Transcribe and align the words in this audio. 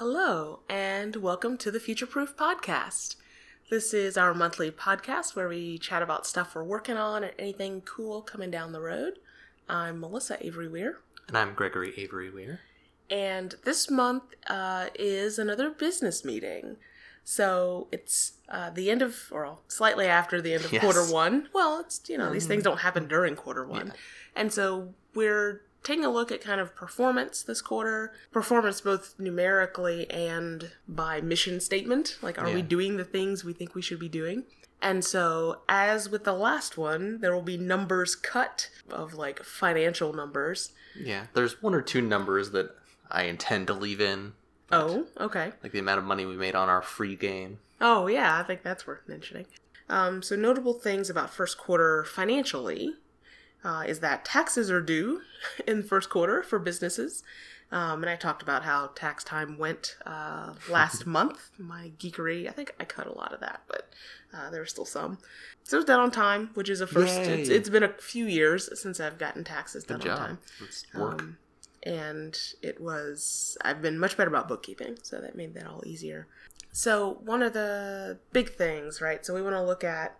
Hello, 0.00 0.60
and 0.66 1.14
welcome 1.16 1.58
to 1.58 1.70
the 1.70 1.78
Future 1.78 2.06
Proof 2.06 2.34
Podcast. 2.34 3.16
This 3.68 3.92
is 3.92 4.16
our 4.16 4.32
monthly 4.32 4.70
podcast 4.70 5.36
where 5.36 5.46
we 5.46 5.76
chat 5.76 6.00
about 6.02 6.26
stuff 6.26 6.54
we're 6.54 6.64
working 6.64 6.96
on 6.96 7.22
or 7.22 7.32
anything 7.38 7.82
cool 7.82 8.22
coming 8.22 8.50
down 8.50 8.72
the 8.72 8.80
road. 8.80 9.18
I'm 9.68 10.00
Melissa 10.00 10.38
Avery 10.40 10.68
Weir, 10.68 11.00
And 11.28 11.36
I'm 11.36 11.52
Gregory 11.52 11.92
Avery 11.98 12.30
Weir. 12.30 12.60
and 13.10 13.56
this 13.64 13.90
month 13.90 14.22
uh, 14.46 14.86
is 14.98 15.38
another 15.38 15.68
business 15.68 16.24
meeting. 16.24 16.78
So 17.22 17.86
it's 17.92 18.38
uh, 18.48 18.70
the 18.70 18.90
end 18.90 19.02
of, 19.02 19.14
or 19.30 19.58
slightly 19.68 20.06
after 20.06 20.40
the 20.40 20.54
end 20.54 20.64
of 20.64 20.72
Yes. 20.72 20.82
quarter 20.82 21.04
one. 21.04 21.50
Well, 21.52 21.78
it's, 21.80 22.00
you 22.08 22.16
know, 22.16 22.32
these 22.32 22.46
things 22.46 22.62
don't 22.62 22.78
happen 22.80 23.06
during 23.06 23.36
quarter 23.36 23.66
one. 23.66 23.88
Yeah. 23.88 23.92
And 24.34 24.50
so 24.50 24.94
we're 25.14 25.60
taking 25.82 26.04
a 26.04 26.10
look 26.10 26.30
at 26.30 26.40
kind 26.40 26.60
of 26.60 26.74
performance 26.74 27.42
this 27.42 27.62
quarter, 27.62 28.12
performance 28.30 28.80
both 28.80 29.14
numerically 29.18 30.10
and 30.10 30.72
by 30.88 31.20
mission 31.20 31.60
statement. 31.60 32.18
Like, 32.22 32.38
are 32.40 32.50
we 32.52 32.62
doing 32.62 32.96
the 32.96 33.04
things 33.04 33.44
we 33.44 33.52
think 33.52 33.74
we 33.74 33.82
should 33.82 33.98
be 34.00 34.08
doing? 34.08 34.44
And 34.82 35.04
so, 35.04 35.60
as 35.68 36.08
with 36.08 36.24
the 36.24 36.32
last 36.32 36.78
one, 36.78 37.20
there 37.20 37.34
will 37.34 37.42
be 37.42 37.58
numbers 37.58 38.14
cut 38.14 38.70
of 38.88 39.12
like 39.14 39.42
financial 39.44 40.12
numbers. 40.12 40.72
Yeah, 40.98 41.26
there's 41.34 41.62
one 41.62 41.74
or 41.74 41.82
two 41.82 42.00
numbers 42.00 42.50
that 42.52 42.74
I 43.10 43.24
intend 43.24 43.66
to 43.66 43.74
leave 43.74 44.00
in, 44.00 44.32
Oh, 44.72 45.06
okay. 45.18 45.52
like 45.62 45.72
the 45.72 45.78
amount 45.80 45.98
of 45.98 46.04
money 46.04 46.24
we 46.24 46.36
made 46.36 46.54
on 46.54 46.68
our 46.70 46.80
free 46.80 47.14
game. 47.16 47.58
Oh, 47.80 48.06
yeah, 48.06 48.38
I 48.38 48.42
think 48.42 48.62
that's 48.62 48.86
worth 48.86 49.06
mentioning. 49.06 49.46
Um, 49.88 50.22
so, 50.22 50.34
notable 50.36 50.74
things 50.74 51.10
about 51.10 51.30
first 51.30 51.58
quarter 51.58 52.04
financially 52.04 52.94
uh, 53.64 53.84
is 53.86 54.00
that 54.00 54.24
taxes 54.24 54.70
are 54.70 54.80
due 54.80 55.22
in 55.66 55.82
the 55.82 55.86
first 55.86 56.10
quarter 56.10 56.42
for 56.42 56.58
businesses. 56.58 57.22
Um, 57.72 58.02
and 58.02 58.10
I 58.10 58.16
talked 58.16 58.42
about 58.42 58.64
how 58.64 58.88
tax 58.96 59.22
time 59.22 59.56
went 59.56 59.96
uh, 60.04 60.54
last 60.68 61.06
month. 61.18 61.50
My 61.56 61.92
geekery, 61.98 62.48
I 62.48 62.50
think 62.50 62.74
I 62.80 62.84
cut 62.84 63.06
a 63.06 63.16
lot 63.16 63.32
of 63.32 63.40
that, 63.40 63.62
but 63.68 63.88
uh, 64.34 64.50
there 64.50 64.60
was 64.60 64.70
still 64.70 64.84
some. 64.84 65.18
So 65.62 65.76
it 65.76 65.78
was 65.78 65.84
done 65.84 66.00
on 66.00 66.10
time, 66.10 66.50
which 66.54 66.68
is 66.68 66.80
a 66.80 66.86
first. 66.86 67.16
It's, 67.20 67.48
it's 67.48 67.68
been 67.68 67.84
a 67.84 67.92
few 68.00 68.26
years 68.26 68.68
since 68.80 68.98
I've 68.98 69.18
gotten 69.18 69.44
taxes 69.44 69.84
done 69.84 70.00
Good 70.00 70.10
on 70.10 70.16
job. 70.16 70.26
time. 70.26 70.38
Let's 70.60 70.84
work. 70.94 71.22
Um, 71.22 71.38
and 71.84 72.38
it 72.60 72.80
was, 72.80 73.56
I've 73.62 73.80
been 73.80 73.98
much 73.98 74.16
better 74.16 74.28
about 74.28 74.48
bookkeeping, 74.48 74.98
so 75.02 75.20
that 75.20 75.36
made 75.36 75.54
that 75.54 75.66
all 75.66 75.82
easier. 75.86 76.26
So, 76.72 77.18
one 77.24 77.42
of 77.42 77.52
the 77.52 78.18
big 78.32 78.54
things, 78.54 79.00
right? 79.00 79.24
So, 79.24 79.34
we 79.34 79.42
want 79.42 79.54
to 79.56 79.62
look 79.62 79.82
at 79.82 80.16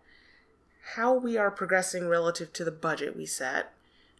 how 0.95 1.14
we 1.14 1.36
are 1.36 1.50
progressing 1.50 2.09
relative 2.09 2.53
to 2.55 2.64
the 2.64 2.70
budget 2.70 3.17
we 3.17 3.27
set, 3.27 3.73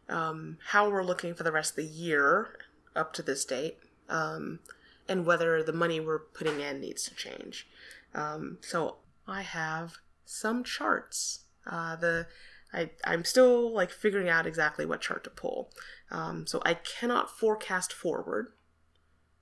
um, 0.09 0.59
how 0.69 0.91
we're 0.91 1.05
looking 1.05 1.35
for 1.35 1.43
the 1.43 1.53
rest 1.53 1.73
of 1.73 1.77
the 1.77 1.85
year 1.85 2.59
up 2.95 3.13
to 3.15 3.23
this 3.23 3.45
date, 3.45 3.79
um, 4.09 4.61
and 5.09 5.27
whether 5.27 5.63
the 5.63 5.73
money 5.73 6.01
we're 6.01 6.19
putting 6.19 6.61
in 6.61 6.81
needs 6.81 7.05
to 7.05 7.15
change. 7.15 7.67
Um, 8.15 8.59
so, 8.61 8.97
I 9.27 9.43
have 9.43 9.99
some 10.25 10.65
charts. 10.65 11.45
Uh, 11.67 11.97
the 11.97 12.27
I, 12.73 12.91
I'm 13.05 13.25
still 13.25 13.73
like 13.73 13.91
figuring 13.91 14.29
out 14.29 14.47
exactly 14.47 14.87
what 14.87 15.01
chart 15.01 15.25
to 15.25 15.31
pull. 15.31 15.71
Um, 16.11 16.47
so 16.47 16.63
I 16.65 16.75
cannot 16.75 17.31
forecast 17.31 17.93
forward 17.93 18.53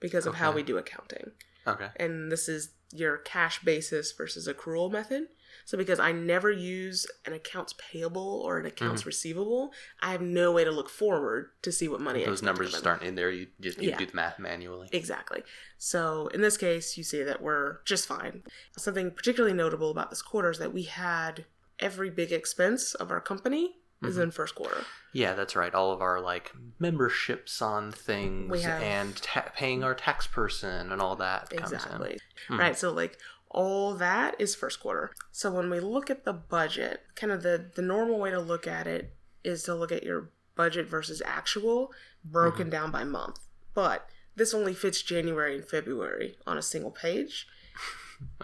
because 0.00 0.26
of 0.26 0.36
how 0.36 0.52
we 0.52 0.62
do 0.62 0.78
accounting. 0.78 1.32
okay. 1.66 1.88
And 1.96 2.32
this 2.32 2.48
is 2.48 2.70
your 2.92 3.18
cash 3.18 3.62
basis 3.62 4.12
versus 4.12 4.48
accrual 4.48 4.90
method. 4.90 5.24
So 5.64 5.76
because 5.76 5.98
I 5.98 6.12
never 6.12 6.50
use 6.50 7.06
an 7.26 7.32
accounts 7.32 7.74
payable 7.76 8.42
or 8.44 8.58
an 8.58 8.66
accounts 8.66 9.02
mm-hmm. 9.02 9.08
receivable, 9.08 9.72
I 10.00 10.12
have 10.12 10.22
no 10.22 10.52
way 10.52 10.64
to 10.64 10.70
look 10.70 10.88
forward 10.88 11.50
to 11.62 11.72
see 11.72 11.88
what 11.88 12.00
money 12.00 12.22
I 12.22 12.26
Those 12.26 12.42
numbers 12.42 12.70
just 12.70 12.86
aren't 12.86 13.02
in 13.02 13.14
there. 13.14 13.30
You 13.30 13.48
just 13.60 13.80
you 13.80 13.90
Yeah. 13.90 13.98
do 13.98 14.06
the 14.06 14.16
math 14.16 14.38
manually. 14.38 14.88
Exactly. 14.92 15.42
So 15.76 16.28
in 16.28 16.40
this 16.40 16.56
case, 16.56 16.96
you 16.96 17.04
see 17.04 17.22
that 17.22 17.42
we're 17.42 17.82
just 17.84 18.06
fine. 18.06 18.42
Something 18.76 19.10
particularly 19.10 19.54
notable 19.54 19.90
about 19.90 20.10
this 20.10 20.22
quarter 20.22 20.50
is 20.50 20.58
that 20.58 20.72
we 20.72 20.84
had 20.84 21.44
every 21.78 22.10
big 22.10 22.32
expense 22.32 22.94
of 22.94 23.10
our 23.10 23.20
company 23.20 23.77
is 24.02 24.14
Mm-hmm. 24.14 24.22
in 24.24 24.30
first 24.30 24.54
quarter. 24.54 24.82
Yeah, 25.12 25.34
that's 25.34 25.56
right. 25.56 25.74
All 25.74 25.92
of 25.92 26.00
our 26.00 26.20
like 26.20 26.52
memberships 26.78 27.60
on 27.62 27.90
things 27.92 28.62
have- 28.62 28.82
and 28.82 29.16
ta- 29.16 29.50
paying 29.54 29.82
our 29.84 29.94
tax 29.94 30.26
person 30.26 30.92
and 30.92 31.00
all 31.02 31.16
that 31.16 31.50
comes 31.50 31.72
in. 31.72 31.76
Exactly. 31.78 32.18
Hmm. 32.48 32.58
Right. 32.58 32.78
So 32.78 32.92
like 32.92 33.18
all 33.50 33.94
that 33.94 34.34
is 34.38 34.54
first 34.54 34.80
quarter. 34.80 35.12
So 35.32 35.50
when 35.50 35.70
we 35.70 35.80
look 35.80 36.10
at 36.10 36.24
the 36.24 36.32
budget, 36.32 37.00
kind 37.16 37.32
of 37.32 37.42
the 37.42 37.70
the 37.74 37.82
normal 37.82 38.18
way 38.18 38.30
to 38.30 38.40
look 38.40 38.66
at 38.66 38.86
it 38.86 39.14
is 39.44 39.62
to 39.64 39.74
look 39.74 39.90
at 39.92 40.02
your 40.02 40.30
budget 40.54 40.86
versus 40.86 41.22
actual 41.24 41.92
broken 42.24 42.62
Mm-hmm. 42.64 42.70
down 42.70 42.90
by 42.90 43.04
month. 43.04 43.38
But 43.74 44.06
this 44.36 44.52
only 44.54 44.74
fits 44.74 45.02
January 45.02 45.56
and 45.56 45.64
February 45.68 46.36
on 46.46 46.56
a 46.58 46.62
single 46.62 46.90
page. 46.92 47.46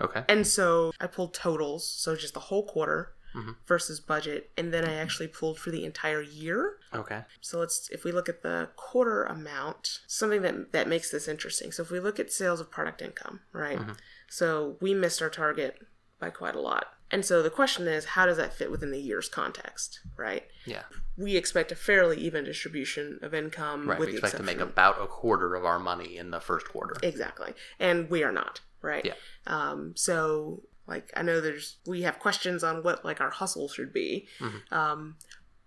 Okay. 0.01 0.23
And 0.29 0.47
so 0.47 0.93
I 1.01 1.09
pulled 1.09 1.35
totals, 1.35 1.85
so 1.89 2.15
just 2.15 2.33
the 2.35 2.39
whole 2.39 2.65
quarter 2.65 3.14
Mhm. 3.35 3.57
versus 3.67 4.01
budget, 4.01 4.51
and 4.57 4.73
then 4.73 4.85
I 4.85 4.95
actually 4.95 5.29
pulled 5.29 5.59
for 5.59 5.71
the 5.71 5.85
entire 5.85 6.23
year. 6.23 6.79
Okay. 6.95 7.25
So 7.41 7.59
let's 7.59 7.89
if 7.91 8.05
we 8.05 8.13
look 8.13 8.29
at 8.29 8.43
the 8.43 8.69
quarter 8.77 9.25
amount, 9.25 10.01
something 10.07 10.43
that 10.43 10.73
that 10.73 10.89
makes 10.89 11.11
this 11.11 11.27
interesting. 11.29 11.73
So 11.73 11.83
if 11.83 11.91
we 11.91 12.01
look 12.01 12.21
at 12.21 12.33
sales 12.33 12.61
of 12.61 12.71
product 12.71 13.03
income, 13.03 13.41
right? 13.53 13.81
So 14.29 14.77
we 14.81 14.95
missed 14.95 15.21
our 15.23 15.31
target 15.31 15.87
by 16.19 16.31
quite 16.31 16.55
a 16.55 16.61
lot. 16.61 16.87
And 17.11 17.25
so 17.25 17.43
the 17.43 17.51
question 17.51 17.87
is, 17.87 18.05
how 18.07 18.27
does 18.27 18.39
that 18.39 18.55
fit 18.55 18.71
within 18.71 18.91
the 18.91 18.99
year's 18.99 19.29
context, 19.29 20.01
right? 20.17 20.49
Yeah. 20.65 20.83
We 21.17 21.37
expect 21.37 21.71
a 21.71 21.77
fairly 21.77 22.19
even 22.19 22.45
distribution 22.45 23.21
of 23.23 23.35
income. 23.35 23.89
Right. 23.89 24.01
We 24.01 24.13
expect 24.13 24.37
to 24.39 24.43
make 24.43 24.59
about 24.59 25.01
a 25.01 25.07
quarter 25.07 25.55
of 25.55 25.65
our 25.65 25.79
money 25.79 26.17
in 26.17 26.31
the 26.31 26.41
first 26.41 26.67
quarter. 26.69 26.97
Exactly. 27.03 27.55
And 27.79 28.11
we 28.11 28.25
are 28.25 28.33
not, 28.33 28.63
right? 28.81 29.05
Yeah. 29.05 29.15
Um, 29.47 29.93
so 29.97 30.63
like 30.87 31.11
I 31.17 31.23
know 31.23 31.41
there's 31.41 31.77
we 31.87 32.03
have 32.03 32.19
questions 32.19 32.63
on 32.65 32.83
what 32.83 33.05
like 33.05 33.21
our 33.21 33.31
hustle 33.31 33.69
should 33.69 33.93
be. 33.93 34.29
Mm-hmm. 34.39 34.75
Um, 34.75 35.17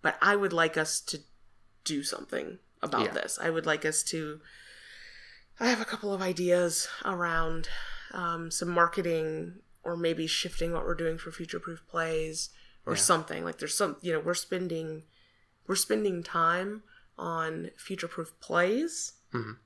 but 0.02 0.18
I 0.22 0.36
would 0.36 0.54
like 0.54 0.78
us 0.78 1.00
to 1.02 1.20
do 1.84 2.04
something 2.04 2.60
about 2.82 3.02
Yeah. 3.06 3.12
this. 3.14 3.40
I 3.42 3.50
would 3.50 3.66
like 3.66 3.84
us 3.86 4.04
to 4.04 4.40
I 5.60 5.68
have 5.70 5.82
a 5.82 5.86
couple 5.86 6.14
of 6.14 6.22
ideas 6.22 6.88
around 7.04 7.68
um, 8.14 8.52
some 8.52 8.70
marketing 8.70 9.56
or 9.84 9.98
maybe 9.98 10.28
shifting 10.28 10.72
what 10.74 10.86
we're 10.86 10.94
doing 10.96 11.18
for 11.18 11.32
future 11.32 11.60
proof 11.60 11.82
plays 11.88 12.50
or 12.86 12.94
Yeah. 12.94 13.00
something. 13.02 13.44
Like 13.44 13.58
there's 13.58 13.76
some 13.76 13.98
you 14.02 14.14
know, 14.14 14.20
we're 14.20 14.34
spending 14.36 15.04
we're 15.68 15.76
spending 15.76 16.24
time 16.24 16.84
on 17.18 17.72
future 17.78 18.08
proof 18.08 18.40
plays 18.40 19.14
Mhm. 19.34 19.58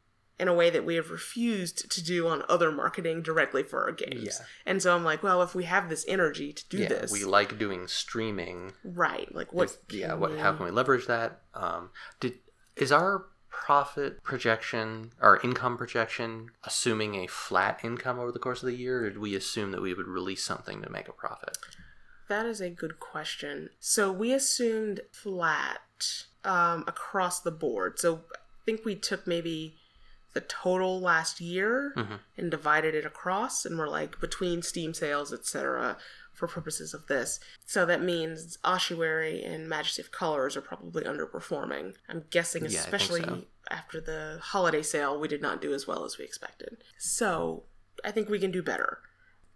In 0.42 0.48
a 0.48 0.54
way 0.56 0.72
that 0.72 0.84
we 0.84 0.96
have 0.96 1.12
refused 1.12 1.92
to 1.92 2.04
do 2.04 2.28
on 2.28 2.44
other 2.50 2.72
marketing 2.72 3.22
directly 3.22 3.62
for 3.62 3.84
our 3.84 3.92
games. 3.92 4.24
Yeah. 4.24 4.46
And 4.66 4.82
so 4.82 4.96
I'm 4.96 5.04
like, 5.04 5.22
well, 5.22 5.44
if 5.44 5.54
we 5.54 5.66
have 5.66 5.88
this 5.88 6.04
energy 6.08 6.52
to 6.52 6.68
do 6.68 6.80
yeah, 6.80 6.88
this, 6.90 7.12
we 7.12 7.24
like 7.24 7.60
doing 7.60 7.88
streaming. 7.88 8.74
right? 8.84 9.34
Like 9.36 9.54
what? 9.54 9.70
Is- 9.70 9.78
yeah, 9.92 10.16
what? 10.16 10.32
we- 10.32 10.40
How 10.40 10.54
can 10.54 10.66
we 10.66 10.72
leverage 10.72 11.06
that? 11.06 11.42
Um, 11.54 11.92
did 12.20 12.40
is 12.76 12.92
our 12.92 13.26
profit 13.52 14.24
projection, 14.24 15.12
our 15.22 15.40
income 15.44 15.78
projection, 15.78 16.50
assuming 16.64 17.16
a 17.16 17.28
flat 17.28 17.80
income 17.84 18.18
over 18.18 18.32
the 18.32 18.40
course 18.40 18.64
of 18.64 18.68
the 18.68 18.76
year, 18.76 19.04
or 19.06 19.10
did 19.10 19.20
we 19.20 19.36
assume 19.36 19.70
that 19.72 19.82
we 19.84 19.94
would 19.94 20.08
release 20.08 20.44
something 20.44 20.82
to 20.82 20.90
make 20.90 21.08
a 21.08 21.14
profit? 21.14 21.56
That 22.30 22.48
is 22.48 22.62
a 22.62 22.70
good 22.72 23.00
question. 23.00 23.70
So 23.80 24.12
we 24.12 24.34
assumed 24.34 25.02
flat 25.12 26.24
um, 26.44 26.84
across 26.88 27.42
the 27.42 27.52
board. 27.52 28.00
So 28.00 28.22
I 28.34 28.38
think 28.66 28.84
we 28.86 28.96
took 28.96 29.28
maybe 29.28 29.76
the 30.34 30.42
total 30.42 31.00
last 31.02 31.42
year 31.42 31.94
Mhm. 31.98 32.20
and 32.38 32.50
divided 32.52 32.96
it 32.96 33.06
across, 33.06 33.66
and 33.66 33.78
we're 33.78 33.88
like 33.90 34.20
between 34.20 34.62
Steam 34.62 34.94
sales, 34.94 35.34
etc. 35.34 35.98
For 36.34 36.48
purposes 36.48 36.94
of 36.94 37.06
this, 37.08 37.40
so 37.66 37.86
that 37.86 38.02
means 38.02 38.58
Ossuary 38.64 39.44
and 39.44 39.68
Majesty 39.70 40.02
of 40.02 40.12
Colors 40.12 40.56
are 40.58 40.62
probably 40.62 41.04
underperforming. 41.04 41.96
I'm 42.10 42.26
guessing, 42.30 42.66
Yeah, 42.66 42.80
especially 42.80 43.22
so. 43.22 43.46
after 43.70 44.00
the 44.02 44.40
holiday 44.42 44.82
sale, 44.82 45.20
we 45.20 45.28
did 45.28 45.42
not 45.42 45.62
do 45.62 45.74
as 45.74 45.86
well 45.86 46.04
as 46.06 46.18
we 46.18 46.26
expected. 46.26 46.84
So 46.98 47.66
I 48.04 48.12
think 48.12 48.28
we 48.30 48.40
can 48.40 48.50
do 48.50 48.64
better. 48.64 49.02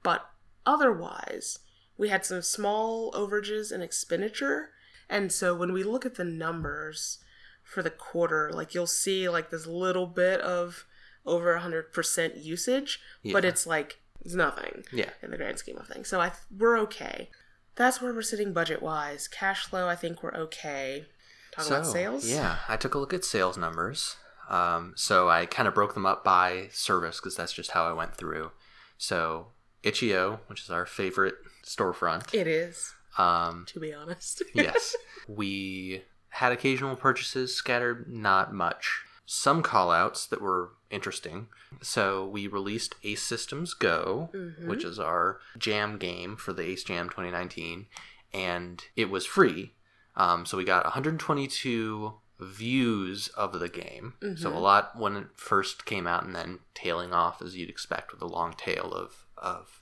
But 0.03 0.29
otherwise, 0.65 1.59
we 1.97 2.09
had 2.09 2.25
some 2.25 2.41
small 2.41 3.11
overages 3.13 3.71
in 3.71 3.81
expenditure. 3.81 4.71
And 5.09 5.31
so 5.31 5.55
when 5.55 5.71
we 5.71 5.83
look 5.83 6.05
at 6.05 6.15
the 6.15 6.23
numbers 6.25 7.19
for 7.65 7.83
the 7.83 7.89
quarter, 7.89 8.49
like 8.53 8.73
you'll 8.73 8.87
see 8.87 9.27
like 9.27 9.49
this 9.49 9.65
little 9.67 10.07
bit 10.07 10.39
of 10.41 10.85
over 11.25 11.57
100% 11.59 12.43
usage, 12.43 12.99
but 13.33 13.43
it's 13.43 13.65
like 13.67 13.99
it's 14.23 14.33
nothing 14.35 14.83
Yeah. 14.93 15.09
in 15.21 15.31
the 15.31 15.37
grand 15.37 15.57
scheme 15.59 15.77
of 15.77 15.87
things. 15.87 16.07
So 16.07 16.21
I 16.21 16.29
th- 16.29 16.39
we're 16.57 16.77
okay. 16.79 17.29
That's 17.75 18.01
where 18.01 18.13
we're 18.13 18.21
sitting 18.21 18.53
budget 18.53 18.81
wise. 18.81 19.27
Cash 19.27 19.65
flow, 19.65 19.87
I 19.89 19.95
think 19.95 20.23
we're 20.23 20.33
okay. 20.35 21.07
Talking 21.51 21.73
about 21.73 21.85
sales? 21.87 22.29
Yeah, 22.29 22.57
I 22.69 22.77
took 22.77 22.93
a 22.95 22.99
look 22.99 23.13
at 23.13 23.25
sales 23.25 23.57
numbers. 23.57 24.15
Um, 24.49 24.93
so 24.95 25.27
I 25.29 25.45
kind 25.47 25.67
of 25.67 25.73
broke 25.73 25.93
them 25.95 26.05
up 26.05 26.23
by 26.23 26.69
service 26.71 27.19
because 27.19 27.35
that's 27.35 27.53
just 27.53 27.71
how 27.71 27.85
I 27.85 27.93
went 27.93 28.15
through. 28.15 28.51
So 28.97 29.47
Itch.io, 29.83 30.39
which 30.47 30.61
is 30.63 30.69
our 30.69 30.85
favorite 30.85 31.35
storefront. 31.65 32.33
It 32.33 32.47
is, 32.47 32.93
Um, 33.17 33.65
to 33.69 33.79
be 33.79 33.93
honest. 33.93 34.43
yes, 34.53 34.95
we 35.27 36.03
had 36.35 36.51
occasional 36.51 36.95
purchases 36.95 37.55
scattered, 37.55 38.07
not 38.11 38.53
much. 38.53 39.01
some 39.27 39.63
call 39.63 39.89
outs 39.89 40.27
that 40.27 40.39
were 40.39 40.69
interesting. 40.91 41.47
So 41.81 42.27
we 42.27 42.45
released 42.45 42.93
Ace 43.03 43.23
Systems 43.23 43.73
Go, 43.73 44.29
Mhm. 44.35 44.67
which 44.67 44.83
is 44.83 44.99
our 44.99 45.39
jam 45.57 45.97
game 45.97 46.35
for 46.37 46.53
the 46.53 46.61
Ace 46.61 46.83
Jam 46.83 47.09
2019, 47.09 47.87
and 48.31 48.83
it 48.95 49.09
was 49.09 49.25
free. 49.25 49.73
Um, 50.15 50.45
so 50.45 50.57
we 50.57 50.63
got 50.63 50.85
122 50.85 52.13
views 52.39 53.29
of 53.29 53.59
the 53.59 53.67
game. 53.69 54.13
So 54.37 54.49
a 54.49 54.53
Mhm. 54.53 54.61
lot 54.61 54.95
when 54.95 55.15
it 55.17 55.27
first 55.35 55.85
came 55.85 56.05
out, 56.05 56.23
and 56.23 56.35
then 56.35 56.59
tailing 56.75 57.11
off 57.11 57.41
as 57.41 57.55
you'd 57.55 57.69
expect 57.69 58.11
with 58.11 58.21
a 58.21 58.27
long 58.27 58.53
tail 58.53 58.93
of 58.93 59.25
of 59.37 59.81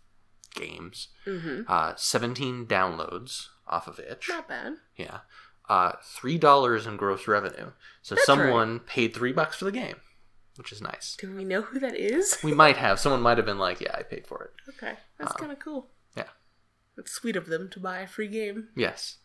games. 0.55 1.09
Mm-hmm. 1.25 1.63
Uh, 1.67 1.95
17 1.95 2.65
downloads 2.65 3.49
off 3.67 3.87
of 3.87 3.99
itch. 3.99 4.29
Not 4.29 4.47
bad. 4.47 4.77
Yeah. 4.95 5.21
Uh, 5.69 5.93
three 6.03 6.37
dollars 6.37 6.85
in 6.85 6.97
gross 6.97 7.27
revenue. 7.27 7.71
So 8.01 8.15
That's 8.15 8.25
someone 8.25 8.79
paid 8.81 9.13
three 9.13 9.31
bucks 9.31 9.55
for 9.57 9.65
the 9.65 9.71
game, 9.71 9.95
which 10.57 10.71
is 10.73 10.81
nice. 10.81 11.15
Do 11.19 11.33
we 11.35 11.45
know 11.45 11.61
who 11.61 11.79
that 11.79 11.95
is? 11.95 12.37
We 12.43 12.53
might 12.53 12.75
have 12.77 12.99
someone 12.99 13.21
might 13.21 13.37
have 13.37 13.45
been 13.45 13.59
like, 13.59 13.79
"Yeah, 13.79 13.95
I 13.97 14.03
paid 14.03 14.27
for 14.27 14.43
it." 14.43 14.73
Okay, 14.75 14.97
that's 15.17 15.31
Um, 15.31 15.37
kind 15.37 15.51
of 15.53 15.59
cool. 15.59 15.89
yeah. 16.17 16.27
It's 16.97 17.11
sweet 17.13 17.35
of 17.37 17.47
them 17.47 17.69
to 17.71 17.79
buy 17.79 17.99
a 17.99 18.07
free 18.07 18.27
game. 18.27 18.69
Yes, 18.75 19.17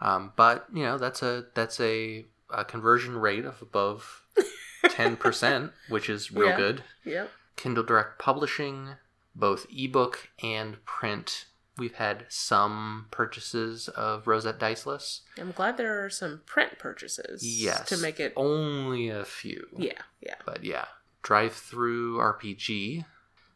um, 0.00 0.32
but 0.36 0.66
you 0.72 0.82
know 0.84 0.98
that's 0.98 1.22
a 1.22 1.46
that's 1.54 1.80
a, 1.80 2.26
a 2.50 2.64
conversion 2.66 3.16
rate 3.16 3.46
of 3.46 3.62
above 3.62 4.22
ten 4.90 5.16
percent, 5.16 5.72
which 5.88 6.10
is 6.10 6.30
real 6.30 6.48
Yeah. 6.50 6.56
good. 6.56 6.84
Yep. 7.04 7.30
Kindle 7.56 7.84
Direct 7.84 8.18
Publishing, 8.18 8.96
both 9.34 9.66
ebook 9.74 10.28
and 10.42 10.84
print. 10.84 11.46
We've 11.78 11.94
had 11.94 12.24
some 12.28 13.06
purchases 13.10 13.88
of 13.88 14.26
Rosette 14.26 14.58
Diceless. 14.58 15.20
I'm 15.38 15.52
glad 15.52 15.76
there 15.76 16.04
are 16.04 16.08
some 16.10 16.40
print 16.46 16.78
purchases. 16.78 17.42
Yes, 17.44 17.88
To 17.90 17.98
make 17.98 18.18
it. 18.18 18.32
only 18.34 19.10
a 19.10 19.24
few. 19.26 19.66
Yeah, 19.76 20.00
yeah. 20.20 20.36
But 20.46 20.64
yeah, 20.64 20.86
DriveThruRPG. 21.22 23.04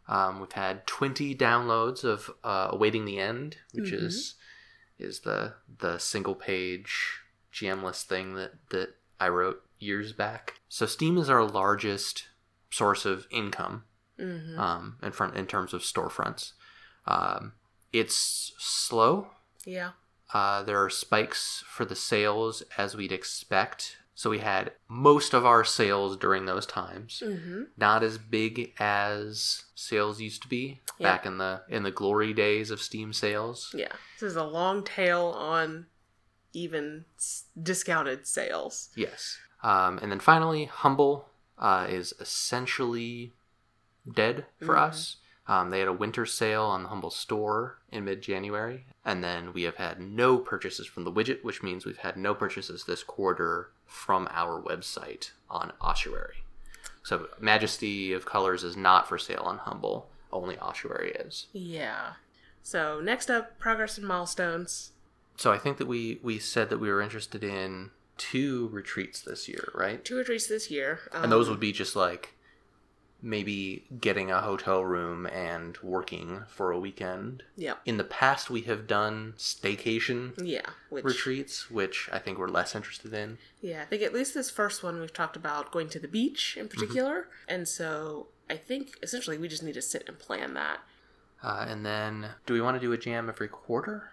Um, 0.09 0.41
we've 0.41 0.53
had 0.53 0.87
20 0.87 1.35
downloads 1.37 2.05
of 2.05 2.31
uh, 2.43 2.69
Awaiting 2.73 3.05
the 3.05 3.19
End, 3.19 3.59
which 3.73 3.91
Mhm. 3.93 4.03
is 4.05 4.35
is 4.99 5.21
the 5.21 5.55
the 5.79 5.97
single 5.99 6.35
page 6.35 7.21
GMless 7.55 8.03
thing 8.05 8.35
that 8.35 8.69
that 8.71 8.97
I 9.19 9.29
wrote 9.29 9.63
years 9.79 10.13
back. 10.13 10.61
So 10.69 10.85
Steam 10.85 11.17
is 11.17 11.31
our 11.31 11.43
largest 11.45 12.29
source 12.71 13.05
of 13.07 13.27
income 13.31 13.85
Mm-hmm. 14.19 14.59
um, 14.61 14.99
in 15.03 15.13
front 15.13 15.37
in 15.37 15.47
terms 15.47 15.73
of 15.73 15.81
storefronts. 15.81 16.53
Um, 17.07 17.55
it's 17.93 18.53
slow. 18.59 19.29
yeah. 19.65 19.91
Uh, 20.33 20.63
there 20.63 20.81
are 20.81 20.89
spikes 20.91 21.65
for 21.67 21.85
the 21.85 21.97
sales 21.97 22.63
as 22.79 22.95
we'd 22.97 23.11
expect. 23.11 23.97
So 24.15 24.31
we 24.31 24.39
had 24.39 24.71
most 24.89 25.35
of 25.35 25.45
our 25.45 25.65
sales 25.65 26.17
during 26.17 26.45
those 26.47 26.67
times. 26.67 27.21
Mm-hmm. 27.27 27.63
Not 27.77 28.05
as 28.05 28.17
big 28.17 28.73
as 28.79 29.65
sales 29.75 30.21
used 30.21 30.43
to 30.43 30.49
be 30.49 30.81
Yeah. 30.99 31.09
back 31.17 31.27
in 31.27 31.39
the 31.39 31.63
in 31.69 31.83
the 31.83 31.91
glory 31.91 32.33
days 32.33 32.71
of 32.71 32.81
Steam 32.81 33.13
sales. 33.13 33.75
Yeah. 33.77 33.91
This 34.21 34.31
is 34.31 34.37
a 34.37 34.45
long 34.45 34.85
tail 34.85 35.35
on 35.37 35.87
even 36.53 37.07
s- 37.17 37.45
discounted 37.61 38.27
sales. 38.29 38.91
Yes. 38.95 39.37
Um, 39.65 39.99
and 39.99 40.13
then 40.13 40.21
finally, 40.21 40.67
Humble 40.67 41.29
uh, 41.59 41.87
is 41.91 42.15
essentially 42.21 43.33
dead 44.15 44.47
for 44.61 44.75
Mhm. 44.77 44.81
us. 44.89 45.17
Um, 45.51 45.71
they 45.71 45.81
had 45.81 45.89
a 45.89 45.93
winter 45.93 46.27
sale 46.27 46.63
on 46.63 46.85
the 46.85 46.91
Humble 46.91 47.11
store 47.11 47.79
in 47.91 48.05
mid 48.05 48.23
January. 48.23 48.85
And 49.05 49.25
then 49.25 49.53
we 49.53 49.65
have 49.65 49.75
had 49.75 50.01
no 50.01 50.39
purchases 50.39 50.87
from 50.87 51.03
the 51.03 51.11
widget, 51.11 51.43
which 51.43 51.61
means 51.61 51.85
we've 51.85 51.97
had 51.97 52.17
no 52.17 52.37
purchases 52.37 52.85
this 52.85 53.03
quarter 53.03 53.71
from 53.85 54.29
our 54.31 54.63
website 54.63 55.33
on 55.51 55.73
Ossuary. 55.81 56.45
So 57.03 57.27
Majesty 57.41 58.13
of 58.13 58.25
Colors 58.25 58.63
is 58.63 58.77
not 58.77 59.09
for 59.09 59.19
sale 59.19 59.43
on 59.45 59.59
Humble, 59.59 60.09
only 60.33 60.57
Ossuary 60.59 61.11
is. 61.19 61.49
Yeah. 61.53 62.13
So 62.63 63.01
next 63.01 63.29
up, 63.29 63.59
progress 63.59 63.99
and 63.99 64.07
milestones. 64.07 64.93
So 65.37 65.51
I 65.51 65.59
think 65.59 65.79
that 65.79 65.89
we, 65.89 66.21
we 66.23 66.39
said 66.39 66.71
that 66.71 66.79
we 66.79 66.91
were 66.91 67.01
interested 67.01 67.43
in 67.43 67.91
two 68.19 68.69
retreats 68.69 69.21
this 69.21 69.49
year, 69.49 69.73
right? 69.75 70.05
Two 70.05 70.19
retreats 70.19 70.47
this 70.47 70.71
year. 70.71 71.01
Um, 71.11 71.25
and 71.25 71.33
those 71.33 71.49
would 71.49 71.59
be 71.59 71.73
just 71.73 71.97
like 71.97 72.35
maybe 73.23 73.85
getting 74.01 74.31
a 74.31 74.41
hotel 74.41 74.85
room 74.85 75.27
and 75.27 75.77
working 75.83 76.43
for 76.49 76.73
a 76.73 76.79
weekend. 76.79 77.43
Yep. 77.57 77.81
In 77.85 77.97
the 77.97 78.05
past, 78.05 78.51
we 78.51 78.63
have 78.63 78.87
done 78.87 79.35
staycation 79.37 80.33
Yeah. 80.43 80.69
Which, 80.89 81.05
retreats, 81.05 81.71
which 81.71 82.09
I 82.13 82.19
think 82.19 82.39
we're 82.39 82.49
less 82.49 82.75
interested 82.75 83.13
in. 83.13 83.39
Yeah, 83.61 83.83
I 83.83 83.85
think 83.85 84.03
at 84.03 84.15
least 84.15 84.35
this 84.35 84.51
first 84.51 84.83
one 84.83 85.01
we've 85.01 85.13
talked 85.13 85.37
about 85.37 85.71
going 85.71 85.89
to 85.91 85.99
the 85.99 86.09
beach 86.09 86.57
in 86.59 86.69
particular. 86.69 87.29
And 87.49 87.69
so 87.69 88.29
I 88.49 88.57
think 88.57 88.99
essentially 89.03 89.39
we 89.39 89.49
just 89.49 89.63
need 89.63 89.75
to 89.75 89.83
sit 89.83 90.09
and 90.09 90.19
plan 90.19 90.55
that. 90.55 90.81
Uh, 91.43 91.65
and 91.69 91.87
then, 91.87 92.27
do 92.45 92.53
we 92.53 92.61
want 92.61 92.77
to 92.77 92.81
do 92.81 92.93
a 92.93 92.99
jam 92.99 93.29
every 93.29 93.49
quarter? 93.49 94.11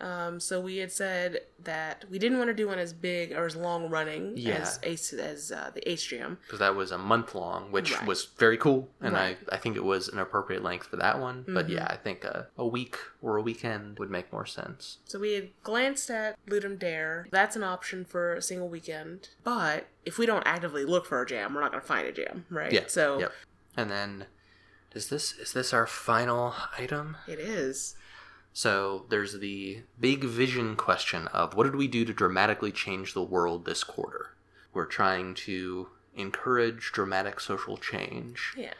Um, 0.00 0.40
so 0.40 0.60
we 0.60 0.78
had 0.78 0.90
said 0.90 1.40
that 1.64 2.04
we 2.10 2.18
didn't 2.18 2.38
want 2.38 2.48
to 2.48 2.54
do 2.54 2.66
one 2.68 2.78
as 2.78 2.92
big 2.92 3.32
or 3.32 3.44
as 3.44 3.54
long 3.54 3.90
running 3.90 4.34
Yeah. 4.36 4.54
as 4.56 4.78
Ace 4.82 5.12
as 5.12 5.52
uh, 5.52 5.70
the 5.74 5.88
Ace 5.90 6.02
Jam. 6.04 6.38
Because 6.46 6.58
that 6.60 6.74
was 6.74 6.90
a 6.90 6.98
month 6.98 7.34
long, 7.34 7.70
which 7.70 7.92
Right. 7.92 8.06
was 8.06 8.24
very 8.38 8.56
cool, 8.56 8.88
and 9.00 9.12
Right. 9.14 9.36
I, 9.50 9.56
I 9.56 9.58
think 9.58 9.76
it 9.76 9.84
was 9.84 10.08
an 10.08 10.18
appropriate 10.18 10.62
length 10.62 10.86
for 10.86 10.96
that 10.96 11.18
one. 11.18 11.44
But 11.46 11.66
Mhm. 11.66 11.70
yeah, 11.74 11.86
I 11.90 11.96
think 11.96 12.24
a, 12.24 12.48
a 12.56 12.66
week 12.66 12.96
or 13.20 13.36
a 13.36 13.42
weekend 13.42 13.98
would 13.98 14.10
make 14.10 14.32
more 14.32 14.46
sense. 14.46 14.98
So 15.04 15.18
we 15.18 15.34
had 15.34 15.50
glanced 15.62 16.10
at 16.10 16.36
Ludum 16.46 16.78
Dare. 16.78 17.26
That's 17.30 17.56
an 17.56 17.62
option 17.62 18.04
for 18.04 18.32
a 18.34 18.42
single 18.42 18.68
weekend. 18.68 19.28
But 19.44 19.86
if 20.06 20.16
we 20.18 20.24
don't 20.26 20.46
actively 20.46 20.84
look 20.84 21.04
for 21.06 21.20
a 21.20 21.26
jam, 21.26 21.54
we're 21.54 21.60
not 21.60 21.72
going 21.72 21.82
to 21.82 21.86
find 21.86 22.06
a 22.08 22.12
jam, 22.12 22.46
right? 22.48 22.72
Yeah. 22.72 22.84
So 22.86 23.18
Yep. 23.20 23.32
And 23.76 23.90
then, 23.90 24.26
is 24.94 25.08
this 25.10 25.32
is 25.38 25.52
this 25.52 25.72
our 25.72 25.86
final 25.86 26.54
item? 26.78 27.16
it 27.28 27.38
is. 27.38 27.94
So 28.52 29.06
there's 29.08 29.38
the 29.38 29.82
big 30.00 30.24
vision 30.24 30.76
question 30.76 31.28
of 31.28 31.54
what 31.54 31.64
did 31.64 31.76
we 31.76 31.88
do 31.88 32.04
to 32.04 32.12
dramatically 32.12 32.72
change 32.72 33.14
the 33.14 33.22
world 33.22 33.64
this 33.64 33.84
quarter? 33.84 34.34
We're 34.72 34.86
trying 34.86 35.34
to 35.46 35.88
encourage 36.14 36.90
dramatic 36.92 37.40
social 37.40 37.76
change, 37.76 38.52
Yeah. 38.56 38.74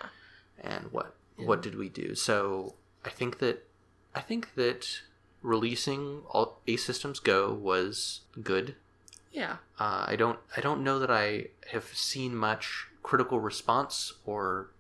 and 0.61 0.93
what 0.93 1.15
what 1.37 1.63
did 1.63 1.75
we 1.77 1.89
do? 1.89 2.15
So 2.15 2.75
I 3.05 3.09
think 3.11 3.39
that 3.39 3.67
I 4.15 4.21
think 4.21 4.55
that 4.57 5.01
releasing 5.41 6.23
all 6.29 6.61
A 6.67 6.77
Systems 6.77 7.19
Go 7.19 7.53
was 7.53 8.21
good. 8.43 8.75
Yeah. 9.33 9.57
Uh, 9.79 10.05
I 10.09 10.17
don't 10.17 10.39
I 10.57 10.61
don't 10.61 10.83
know 10.85 10.99
that 10.99 11.11
I 11.11 11.47
have 11.69 11.85
seen 11.95 12.35
much 12.37 12.89
critical 13.03 13.41
response 13.41 14.13
or 14.27 14.71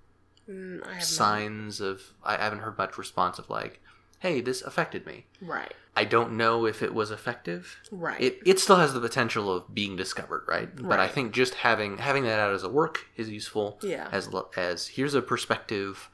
Mm, 0.49 1.00
signs 1.00 1.80
of 1.80 2.12
I 2.25 2.37
haven't 2.37 2.59
heard 2.61 2.76
much 2.76 2.99
response 2.99 3.38
of 3.38 3.49
like, 3.49 3.80
hey, 4.20 4.40
this 4.40 4.62
affected 4.62 5.04
me. 5.06 5.26
Right. 5.40 5.74
I 5.96 6.04
don't 6.04 6.36
know 6.36 6.66
if 6.66 6.82
it 6.82 6.94
was 6.94 7.10
effective. 7.10 7.76
Right. 7.90 8.20
It 8.20 8.38
it 8.46 8.58
still 8.60 8.76
has 8.76 8.94
the 8.94 9.00
potential 9.00 9.52
of 9.52 9.74
being 9.74 9.96
discovered, 9.96 10.44
right? 10.46 10.68
right? 10.68 10.88
But 10.88 11.00
I 11.00 11.08
think 11.08 11.32
just 11.32 11.54
having 11.54 11.98
having 11.98 12.22
that 12.24 12.38
out 12.38 12.54
as 12.54 12.62
a 12.62 12.68
work 12.68 13.06
is 13.16 13.28
useful. 13.28 13.80
Yeah. 13.82 14.08
As 14.12 14.28
as 14.56 14.88
here's 14.88 15.14
a 15.14 15.22
perspective, 15.22 16.08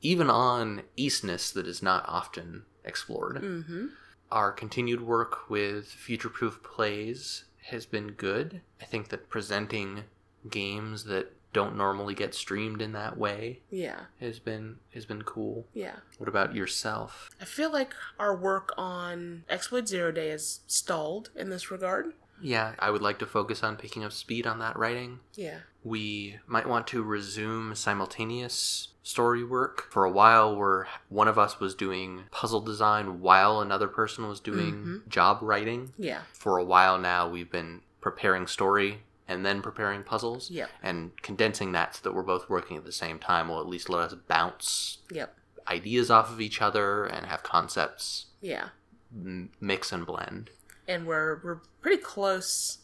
even 0.00 0.30
on 0.30 0.82
Aceness 0.96 1.50
that 1.52 1.66
is 1.66 1.82
not 1.82 2.04
often 2.06 2.62
explored. 2.84 3.36
mm-hmm. 3.36 3.86
Our 4.30 4.52
continued 4.52 5.00
work 5.00 5.48
with 5.48 5.86
future 5.86 6.28
proof 6.28 6.62
plays 6.62 7.44
has 7.70 7.86
been 7.86 8.08
good. 8.12 8.60
I 8.80 8.84
think 8.84 9.08
that 9.08 9.30
presenting 9.30 10.04
games 10.50 11.04
that 11.04 11.32
don't 11.52 11.76
normally 11.76 12.14
get 12.14 12.34
streamed 12.34 12.82
in 12.82 12.92
that 12.92 13.16
way 13.16 13.60
Yeah. 13.70 14.00
has 14.20 14.38
been 14.38 14.78
has 14.94 15.06
been 15.06 15.22
cool. 15.22 15.66
Yeah. 15.74 15.96
What 16.18 16.28
about 16.28 16.54
yourself? 16.54 17.30
I 17.40 17.44
feel 17.44 17.72
like 17.72 17.94
our 18.18 18.36
work 18.36 18.72
on 18.76 19.44
Exploit 19.48 19.88
Zero 19.88 20.12
Day 20.12 20.30
is 20.30 20.60
stalled 20.66 21.30
in 21.34 21.50
this 21.50 21.70
regard. 21.70 22.12
Yeah, 22.40 22.74
I 22.78 22.90
would 22.90 23.02
like 23.02 23.18
to 23.18 23.26
focus 23.26 23.64
on 23.64 23.76
picking 23.76 24.04
up 24.04 24.12
speed 24.12 24.46
on 24.46 24.60
that 24.60 24.78
writing. 24.78 25.18
Yeah. 25.34 25.60
We 25.82 26.38
might 26.46 26.68
want 26.68 26.86
to 26.88 27.02
resume 27.02 27.74
simultaneous 27.74 28.88
story 29.02 29.42
work. 29.42 29.90
For 29.90 30.04
a 30.04 30.10
while, 30.10 30.54
where 30.54 30.86
one 31.08 31.28
of 31.28 31.38
us 31.38 31.58
was 31.58 31.74
doing 31.74 32.24
puzzle 32.30 32.60
design 32.60 33.20
while 33.20 33.60
another 33.60 33.88
person 33.88 34.28
was 34.28 34.38
doing 34.38 34.74
Mhm. 35.04 35.08
job 35.08 35.38
writing. 35.42 35.94
Yeah. 35.98 36.22
For 36.32 36.58
a 36.58 36.64
while 36.64 36.98
now, 36.98 37.28
we've 37.28 37.50
been 37.50 37.82
preparing 38.00 38.46
story 38.46 39.02
and 39.28 39.44
then 39.44 39.60
preparing 39.62 40.02
puzzles. 40.02 40.50
Yep. 40.50 40.70
And 40.82 41.10
condensing 41.22 41.72
that 41.72 41.94
so 41.96 42.00
that 42.04 42.14
we're 42.14 42.22
both 42.22 42.48
working 42.48 42.76
at 42.78 42.84
the 42.84 42.92
same 42.92 43.18
time 43.18 43.48
will 43.48 43.60
at 43.60 43.66
least 43.68 43.88
let 43.90 44.00
us 44.00 44.14
bounce 44.26 44.98
Yep. 45.12 45.36
ideas 45.68 46.10
off 46.10 46.30
of 46.32 46.40
each 46.40 46.60
other 46.62 47.04
and 47.04 47.26
have 47.26 47.42
concepts 47.42 48.26
Yeah. 48.40 48.70
m- 49.14 49.50
mix 49.60 49.92
and 49.92 50.06
blend. 50.06 50.50
And 50.88 51.06
we're 51.06 51.40
we're 51.44 51.60
pretty 51.82 52.02
close 52.02 52.78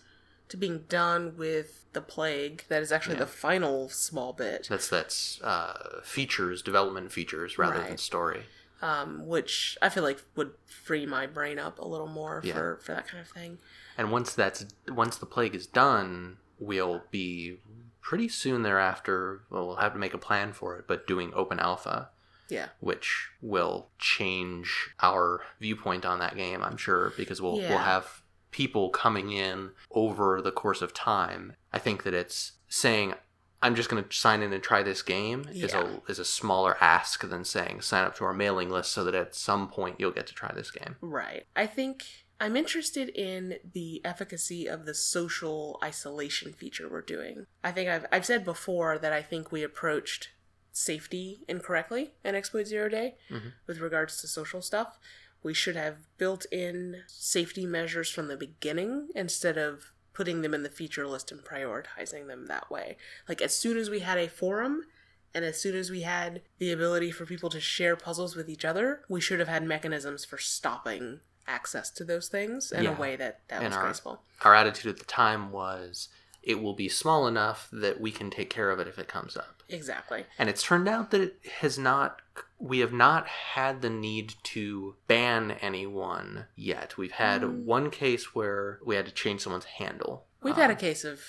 to 0.50 0.56
being 0.58 0.84
done 0.90 1.36
with 1.38 1.84
the 1.94 2.02
plague. 2.02 2.64
That 2.68 2.82
is 2.82 2.92
actually 2.92 3.14
Yeah. 3.14 3.20
the 3.20 3.26
final 3.28 3.88
small 3.88 4.34
bit. 4.34 4.66
That's 4.68 4.88
that's 4.88 5.40
uh, 5.42 6.00
features, 6.04 6.60
development 6.60 7.10
features 7.12 7.56
rather 7.56 7.82
than 7.82 7.96
story. 7.96 8.44
um, 8.82 9.26
which 9.26 9.78
I 9.80 9.88
feel 9.88 10.02
like 10.02 10.20
would 10.36 10.52
free 10.66 11.06
my 11.06 11.26
brain 11.26 11.58
up 11.58 11.78
a 11.78 11.88
little 11.88 12.06
more 12.08 12.42
Yeah. 12.44 12.52
for, 12.52 12.76
for 12.84 12.92
that 12.92 13.08
kind 13.08 13.22
of 13.22 13.28
thing. 13.30 13.56
And 13.96 14.10
once 14.10 14.34
that's 14.34 14.66
once 14.88 15.16
the 15.16 15.26
plague 15.26 15.54
is 15.54 15.66
done, 15.66 16.38
we'll 16.58 17.02
be 17.10 17.58
pretty 18.00 18.28
soon 18.28 18.62
thereafter, 18.62 19.42
well, 19.50 19.66
we'll 19.66 19.76
have 19.76 19.92
to 19.94 19.98
make 19.98 20.12
a 20.14 20.18
plan 20.18 20.52
for 20.52 20.76
it, 20.78 20.86
but 20.86 21.06
doing 21.06 21.32
open 21.34 21.58
alpha, 21.58 22.10
Yeah. 22.50 22.68
which 22.80 23.28
will 23.40 23.88
change 23.98 24.90
our 25.00 25.40
viewpoint 25.58 26.04
on 26.04 26.18
that 26.18 26.36
game, 26.36 26.62
I'm 26.62 26.76
sure, 26.76 27.12
because 27.16 27.40
we'll 27.40 27.60
Yeah. 27.60 27.70
we'll 27.70 27.78
have 27.78 28.22
people 28.50 28.90
coming 28.90 29.32
in 29.32 29.70
over 29.90 30.40
the 30.42 30.52
course 30.52 30.82
of 30.82 30.92
time. 30.92 31.54
I 31.72 31.78
think 31.78 32.02
that 32.04 32.14
it's 32.14 32.52
saying 32.68 33.14
I'm 33.62 33.74
just 33.74 33.88
going 33.88 34.04
to 34.04 34.14
sign 34.14 34.42
in 34.42 34.52
and 34.52 34.62
try 34.62 34.82
this 34.82 35.00
game 35.00 35.46
is 35.50 35.72
a 35.72 36.02
is 36.06 36.18
a 36.18 36.24
smaller 36.26 36.76
ask 36.82 37.22
than 37.26 37.44
saying 37.46 37.80
sign 37.80 38.04
up 38.04 38.14
to 38.16 38.24
our 38.24 38.34
mailing 38.34 38.68
list 38.68 38.92
so 38.92 39.02
that 39.04 39.14
at 39.14 39.34
some 39.34 39.68
point 39.68 39.96
you'll 39.98 40.10
get 40.10 40.26
to 40.26 40.34
try 40.34 40.52
this 40.52 40.70
game. 40.70 40.96
Right. 41.00 41.46
I 41.56 41.66
think 41.66 42.23
I'm 42.40 42.56
interested 42.56 43.08
in 43.10 43.58
the 43.72 44.00
efficacy 44.04 44.66
of 44.66 44.86
the 44.86 44.94
social 44.94 45.78
isolation 45.82 46.52
feature 46.52 46.88
we're 46.88 47.00
doing. 47.02 47.46
I 47.62 47.70
think 47.72 47.88
I've, 47.88 48.06
I've 48.10 48.26
said 48.26 48.44
before 48.44 48.98
that 48.98 49.12
I 49.12 49.22
think 49.22 49.50
we 49.52 49.62
approached 49.62 50.30
safety 50.72 51.44
incorrectly 51.48 52.14
in 52.24 52.34
Exploit 52.34 52.66
Zero 52.66 52.88
Day 52.88 53.16
Mhm. 53.30 53.52
with 53.66 53.78
regards 53.78 54.20
to 54.20 54.26
social 54.26 54.60
stuff. 54.60 54.98
We 55.42 55.54
should 55.54 55.76
have 55.76 55.98
built 56.18 56.46
in 56.50 57.04
safety 57.06 57.66
measures 57.66 58.10
from 58.10 58.26
the 58.28 58.36
beginning 58.36 59.08
instead 59.14 59.56
of 59.56 59.92
putting 60.12 60.42
them 60.42 60.54
in 60.54 60.62
the 60.62 60.70
feature 60.70 61.06
list 61.06 61.30
and 61.30 61.40
prioritizing 61.44 62.26
them 62.26 62.46
that 62.46 62.70
way. 62.70 62.96
Like, 63.28 63.40
as 63.42 63.56
soon 63.56 63.76
as 63.76 63.90
we 63.90 64.00
had 64.00 64.18
a 64.18 64.28
forum, 64.28 64.86
and 65.32 65.44
as 65.44 65.60
soon 65.60 65.74
as 65.76 65.90
we 65.90 66.02
had 66.02 66.42
the 66.58 66.70
ability 66.72 67.10
for 67.10 67.26
people 67.26 67.50
to 67.50 67.60
share 67.60 67.96
puzzles 67.96 68.36
with 68.36 68.48
each 68.48 68.64
other, 68.64 69.04
we 69.08 69.20
should 69.20 69.38
have 69.40 69.48
had 69.48 69.64
mechanisms 69.64 70.24
for 70.24 70.38
stopping 70.38 71.20
access 71.46 71.90
to 71.90 72.04
those 72.04 72.28
things 72.28 72.72
in 72.72 72.84
Yeah. 72.84 72.96
a 72.96 73.00
way 73.00 73.16
that 73.16 73.40
that 73.48 73.56
And 73.62 73.66
was 73.68 73.76
our- 73.76 73.82
graceful. 73.84 74.22
Our 74.42 74.54
attitude 74.54 74.90
at 74.92 74.98
the 74.98 75.04
time 75.04 75.50
was 75.52 76.08
it 76.42 76.60
will 76.60 76.74
be 76.74 76.88
small 76.88 77.26
enough 77.26 77.68
that 77.72 78.00
we 78.00 78.12
can 78.12 78.30
take 78.30 78.50
care 78.50 78.70
of 78.70 78.78
it 78.78 78.86
if 78.86 78.98
it 78.98 79.08
comes 79.08 79.36
up. 79.36 79.62
Exactly. 79.68 80.26
And 80.38 80.50
it's 80.50 80.62
turned 80.62 80.86
out 80.88 81.10
that 81.10 81.20
it 81.22 81.38
has 81.60 81.78
not, 81.78 82.20
we 82.58 82.80
have 82.80 82.92
not 82.92 83.26
had 83.26 83.80
the 83.80 83.88
need 83.88 84.34
to 84.44 84.96
ban 85.06 85.52
anyone 85.52 86.46
yet. 86.54 86.98
We've 86.98 87.12
had 87.12 87.40
Mm. 87.42 87.64
one 87.64 87.90
case 87.90 88.34
where 88.34 88.78
we 88.84 88.94
had 88.96 89.06
to 89.06 89.12
change 89.12 89.40
someone's 89.42 89.64
handle. 89.64 90.26
We've 90.42 90.54
had 90.56 90.68
a 90.70 90.74
Um, 90.74 90.78
case 90.78 91.02
of 91.04 91.22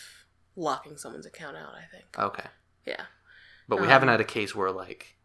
locking 0.58 0.98
someone's 0.98 1.26
account 1.26 1.56
out, 1.56 1.74
I 1.76 1.86
think. 1.86 2.06
Okay. 2.20 2.50
Yeah. 2.86 3.06
But 3.70 3.78
we 3.78 3.84
Um, 3.84 3.90
haven't 3.90 4.10
had 4.10 4.20
a 4.22 4.26
case 4.26 4.54
where, 4.54 4.72
like, 4.72 5.16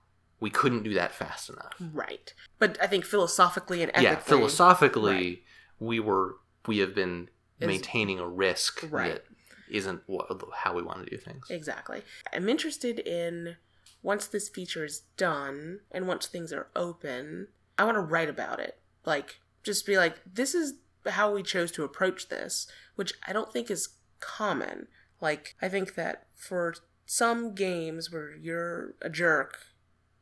we 0.41 0.51
couldn't 0.51 0.83
do 0.83 0.95
that 0.95 1.13
fast 1.13 1.51
enough. 1.51 1.75
Right. 1.93 2.33
But 2.59 2.79
I 2.83 2.87
think 2.87 3.05
philosophically 3.05 3.83
and 3.83 3.91
ethically. 3.91 4.05
yeah, 4.05 4.17
philosophically, 4.17 5.13
right. 5.13 5.43
we 5.79 6.01
were, 6.01 6.37
we 6.67 6.79
have 6.79 6.95
been 6.95 7.29
Is- 7.61 7.67
maintaining 7.69 8.19
a 8.19 8.27
risk 8.27 8.85
Right. 8.91 9.13
that 9.13 9.25
isn't 9.71 10.03
what, 10.07 10.27
how 10.55 10.75
we 10.75 10.83
want 10.83 11.05
to 11.05 11.11
do 11.11 11.17
things. 11.17 11.47
Exactly. 11.51 12.03
I'm 12.33 12.49
interested 12.49 12.99
in 12.99 13.57
once 14.03 14.27
this 14.27 14.49
feature 14.49 14.85
is 14.85 15.03
done 15.17 15.81
and 15.93 16.09
once 16.09 16.27
things 16.27 16.53
are 16.53 16.69
open, 16.75 17.49
I 17.79 17.85
want 17.85 17.97
to 17.97 18.01
write 18.01 18.31
about 18.31 18.61
it. 18.61 18.79
Like, 19.05 19.41
just 19.63 19.87
be 19.87 19.97
like, 19.97 20.17
this 20.31 20.55
is 20.55 20.75
how 21.07 21.33
we 21.35 21.43
chose 21.43 21.71
to 21.73 21.85
approach 21.85 22.29
this, 22.29 22.67
which 22.97 23.13
I 23.27 23.33
don't 23.33 23.53
think 23.53 23.71
is 23.71 23.91
common. 24.21 24.89
Like, 25.21 25.55
I 25.61 25.69
think 25.69 25.95
that 25.97 26.27
for 26.35 26.75
some 27.05 27.55
games 27.55 28.11
where 28.11 28.35
you're 28.37 28.95
a 29.03 29.11
jerk, 29.11 29.59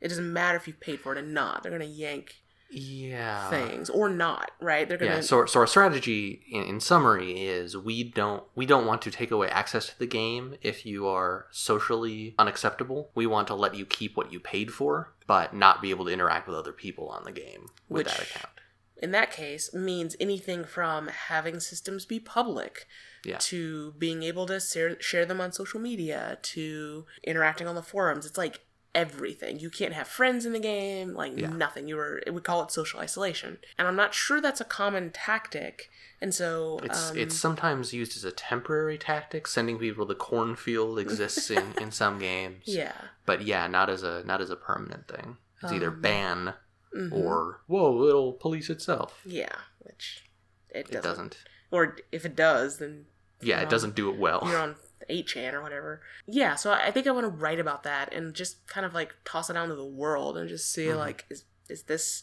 it 0.01 0.09
doesn't 0.09 0.33
matter 0.33 0.57
if 0.57 0.67
you've 0.67 0.81
paid 0.81 1.01
for 1.01 1.13
it 1.15 1.19
or 1.19 1.23
not. 1.27 1.63
They're 1.63 1.71
going 1.77 1.83
to 1.83 1.87
yank 1.87 2.37
Yeah. 2.71 3.49
things 3.51 3.89
or 3.91 4.09
not, 4.09 4.51
right? 4.61 4.89
They're 4.89 4.99
going 4.99 5.11
to. 5.11 5.17
Yeah, 5.19 5.23
so, 5.23 5.47
so 5.47 5.61
our 5.61 5.67
strategy 5.67 6.43
in, 6.51 6.63
in 6.65 6.81
summary 6.81 7.47
is 7.47 7.77
we 7.77 8.05
don't 8.05 8.43
we 8.55 8.67
don't 8.67 8.87
want 8.87 9.03
to 9.03 9.11
take 9.11 9.31
away 9.31 9.49
access 9.49 9.87
to 9.89 9.99
the 9.99 10.07
game 10.07 10.57
if 10.63 10.85
you 10.85 11.07
are 11.07 11.47
socially 11.51 12.35
unacceptable. 12.39 13.11
We 13.15 13.27
want 13.27 13.47
to 13.49 13.55
let 13.55 13.75
you 13.75 13.87
keep 13.87 14.17
what 14.17 14.33
you 14.33 14.41
paid 14.41 14.73
for, 14.73 15.15
but 15.27 15.55
not 15.55 15.81
be 15.83 15.91
able 15.91 16.05
to 16.07 16.13
interact 16.13 16.47
with 16.49 16.57
other 16.57 16.73
people 16.73 17.09
on 17.09 17.25
the 17.25 17.33
game 17.33 17.69
with 17.89 18.07
that 18.07 18.21
account. 18.23 18.55
in 19.01 19.13
that 19.13 19.31
case 19.31 19.73
means 19.73 20.17
anything 20.21 20.65
from 20.65 21.07
having 21.09 21.61
systems 21.61 22.05
be 22.05 22.19
public 22.21 22.87
Yeah. 23.25 23.39
to 23.39 23.93
being 23.99 24.23
able 24.25 24.47
to 24.47 24.59
share, 24.61 25.01
share 25.01 25.25
them 25.27 25.41
on 25.41 25.53
social 25.53 25.81
media 25.81 26.39
to 26.55 27.07
interacting 27.25 27.67
on 27.69 27.75
the 27.77 27.83
forums 27.83 28.27
it's 28.27 28.37
like 28.39 28.61
everything 29.03 29.59
you 29.61 29.71
can't 29.71 29.93
have 29.95 30.09
friends 30.09 30.45
in 30.47 30.53
the 30.53 30.59
game 30.75 31.15
like 31.15 31.33
Yeah. 31.39 31.51
nothing 31.51 31.87
you 31.89 31.97
were 31.97 32.21
we 32.33 32.41
call 32.41 32.63
it 32.65 32.71
social 32.73 32.99
isolation 33.01 33.59
and 33.79 33.87
i'm 33.89 33.97
not 33.97 34.13
sure 34.15 34.41
that's 34.41 34.61
a 34.61 34.65
common 34.65 35.11
tactic 35.11 35.89
and 36.21 36.35
so 36.35 36.81
It's 36.83 37.11
um, 37.11 37.17
it's 37.17 37.37
sometimes 37.37 37.93
used 37.93 38.17
as 38.17 38.25
a 38.25 38.33
temporary 38.33 38.99
tactic. 38.99 39.47
Sending 39.47 39.79
people 39.79 40.05
to 40.05 40.09
the 40.15 40.19
cornfield 40.19 40.99
exists 40.99 41.49
in, 41.59 41.63
in 41.81 41.93
some 41.93 42.19
games. 42.19 42.65
yeah 42.67 42.93
But 43.25 43.43
yeah, 43.43 43.69
not 43.69 43.89
as 43.89 44.03
a 44.03 44.25
not 44.25 44.41
as 44.41 44.51
a 44.51 44.57
permanent 44.57 45.07
thing. 45.07 45.37
It's 45.63 45.71
either 45.73 45.91
Um, 45.93 46.01
ban 46.01 46.55
mhm. 46.93 47.13
or 47.13 47.61
whoa, 47.69 48.05
it'll 48.09 48.33
police 48.33 48.69
itself. 48.69 49.21
yeah 49.25 49.55
which 49.79 50.25
it 50.71 50.87
doesn't. 50.91 50.99
It 50.99 51.03
doesn't. 51.09 51.37
or 51.71 51.97
if 52.11 52.25
it 52.25 52.35
does 52.35 52.79
then 52.79 53.07
Yeah, 53.41 53.61
it 53.61 53.71
doesn't 53.71 53.95
do 53.95 54.11
it 54.11 54.19
well. 54.19 54.41
you're 54.45 54.59
on 54.59 54.75
8chan 55.09 55.53
or 55.53 55.63
whatever. 55.63 56.01
Yeah, 56.27 56.55
so 56.55 56.73
I 56.73 56.91
think 56.91 57.07
I 57.07 57.11
want 57.13 57.25
to 57.25 57.29
write 57.31 57.61
about 57.61 57.83
that 57.85 58.13
and 58.13 58.35
just 58.35 58.67
kind 58.67 58.85
of 58.87 58.95
like 58.95 59.15
toss 59.25 59.51
it 59.51 59.57
out 59.57 59.65
into 59.65 59.77
the 59.77 59.85
world 59.85 60.37
and 60.37 60.49
just 60.49 60.73
see 60.73 60.87
Mhm. 60.87 60.97
like 60.97 61.25
is 61.31 61.45
is 61.69 61.83
this 61.85 62.23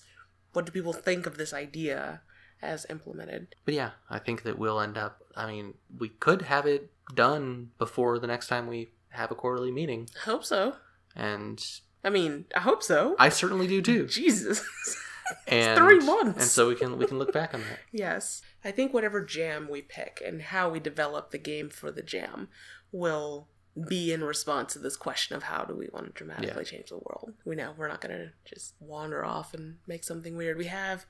what 0.53 0.65
do 0.65 0.71
people 0.71 0.93
think 0.93 1.25
of 1.25 1.37
this 1.37 1.53
idea 1.53 2.21
as 2.61 2.85
implemented? 2.89 3.55
But 3.65 3.73
yeah, 3.73 3.91
I 4.09 4.19
think 4.19 4.43
that 4.43 4.57
we'll 4.57 4.79
end 4.79 4.97
up. 4.97 5.21
I 5.35 5.45
mean, 5.47 5.73
we 5.99 6.09
could 6.09 6.43
have 6.43 6.65
it 6.65 6.91
done 7.13 7.71
before 7.77 8.17
the 8.19 8.27
next 8.27 8.47
time 8.47 8.67
we 8.67 8.91
have 9.09 9.31
a 9.31 9.35
quarterly 9.35 9.71
meeting, 9.71 10.09
I 10.15 10.29
hope 10.29 10.43
so. 10.45 10.75
and 11.15 11.61
I 12.03 12.09
mean, 12.09 12.45
I 12.55 12.59
hope 12.59 12.83
so. 12.83 13.15
I 13.19 13.29
certainly 13.29 13.67
do 13.67 13.81
too. 13.81 14.07
Jesus. 14.07 14.61
And 15.47 15.75
three 15.79 15.99
months. 16.01 16.37
and 16.39 16.47
so 16.47 16.67
we 16.67 16.75
can 16.75 16.99
we 16.99 17.07
can 17.07 17.17
look 17.17 17.33
back 17.33 17.55
on 17.55 17.61
that. 17.61 17.79
yes. 17.91 18.43
I 18.63 18.69
think 18.69 18.93
whatever 18.93 19.25
jam 19.25 19.67
we 19.67 19.81
pick 19.81 20.21
and 20.23 20.39
how 20.39 20.69
we 20.69 20.79
develop 20.79 21.31
the 21.31 21.39
game 21.39 21.69
for 21.71 21.89
the 21.91 22.03
jam 22.03 22.47
will 22.91 23.47
be 23.89 24.13
in 24.13 24.23
response 24.23 24.73
to 24.73 24.79
this 24.79 24.95
question 24.95 25.35
of 25.35 25.43
how 25.43 25.63
do 25.65 25.75
we 25.75 25.89
want 25.91 26.05
to 26.05 26.11
dramatically 26.13 26.63
change 26.63 26.89
the 26.89 26.95
world. 26.97 27.33
We 27.43 27.55
know 27.55 27.73
we're 27.77 27.89
not 27.89 27.99
going 27.99 28.15
to 28.17 28.29
just 28.45 28.73
wander 28.79 29.25
off 29.25 29.53
and 29.53 29.77
make 29.85 30.03
something 30.05 30.37
weird. 30.37 30.57
We 30.57 30.65
have 30.67 31.05